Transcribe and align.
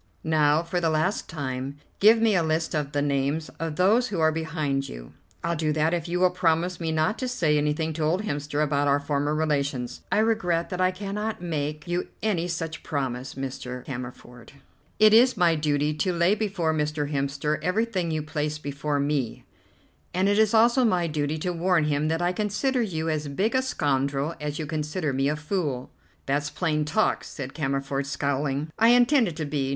Now, 0.23 0.63
for 0.63 0.81
the 0.81 0.89
last 0.89 1.29
time, 1.29 1.77
give 1.99 2.19
me 2.19 2.33
a 2.33 2.41
list 2.41 2.73
of 2.73 2.91
the 2.91 3.03
names 3.03 3.49
of 3.59 3.75
those 3.75 4.07
who 4.07 4.19
are 4.19 4.31
behind 4.31 4.89
you." 4.89 5.13
"I'll 5.43 5.55
do 5.55 5.71
that 5.73 5.93
if 5.93 6.07
you 6.07 6.19
will 6.19 6.31
promise 6.31 6.79
me 6.79 6.91
not 6.91 7.19
to 7.19 7.27
say 7.27 7.55
anything 7.55 7.93
to 7.93 8.01
old 8.01 8.23
Hemster 8.23 8.63
about 8.63 8.87
our 8.87 8.99
former 8.99 9.35
relations." 9.35 10.01
"I 10.11 10.17
regret 10.17 10.69
that 10.71 10.81
I 10.81 10.89
cannot 10.89 11.39
make 11.39 11.87
you 11.87 12.07
any 12.23 12.47
such 12.47 12.81
promise, 12.81 13.35
Mr. 13.35 13.85
Cammerford. 13.85 14.53
It 14.97 15.13
is 15.13 15.37
my 15.37 15.53
duty 15.53 15.93
to 15.93 16.11
lay 16.11 16.33
before 16.33 16.73
Mr. 16.73 17.11
Hemster 17.11 17.59
everything 17.61 18.09
you 18.09 18.23
place 18.23 18.57
before 18.57 18.99
me, 18.99 19.45
and 20.15 20.27
it 20.27 20.39
is 20.39 20.55
also 20.55 20.83
my 20.83 21.05
duty 21.05 21.37
to 21.37 21.53
warn 21.53 21.83
him 21.83 22.07
that 22.07 22.23
I 22.23 22.31
consider 22.33 22.81
you 22.81 23.07
as 23.07 23.27
big 23.27 23.53
a 23.53 23.61
scoundrel 23.61 24.33
as 24.41 24.57
you 24.57 24.65
consider 24.65 25.13
me 25.13 25.29
a 25.29 25.35
fool." 25.35 25.91
"That's 26.25 26.49
plain 26.49 26.85
talk," 26.85 27.23
said 27.23 27.53
Cammerford, 27.53 28.07
scowling. 28.07 28.71
"I 28.79 28.87
intend 28.87 29.27
it 29.27 29.35
to 29.35 29.45
be. 29.45 29.69